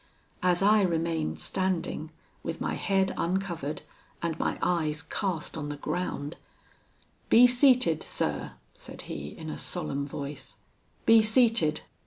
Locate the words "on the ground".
5.55-6.37